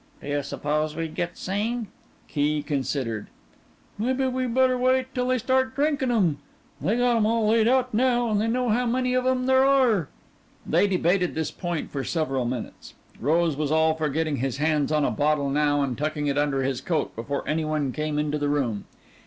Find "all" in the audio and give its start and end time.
7.27-7.47, 13.71-13.93